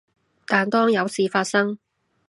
[0.47, 1.77] 但當有事發生